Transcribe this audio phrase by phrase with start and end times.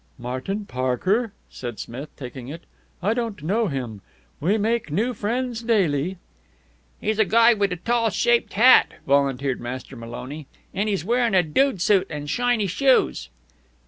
[0.17, 2.63] "Martin Parker?" said Smith, taking it.
[3.03, 4.01] "I don't know him.
[4.39, 6.17] We make new friends daily."
[6.99, 11.43] "He's a guy wit' a tall shaped hat," volunteered Master Maloney, "an' he's wearing a
[11.43, 13.29] dude suit an' shiny shoes."